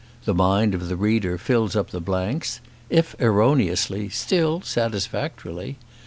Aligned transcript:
The 0.25 0.33
mind 0.33 0.73
of 0.73 0.89
the 0.89 0.95
reader 0.95 1.37
fills 1.37 1.75
up 1.75 1.91
the 1.91 2.01
blanks, 2.01 2.59
if 2.89 3.15
erroneously, 3.21 4.09
still 4.09 4.61
satisfactorily. 4.61 5.77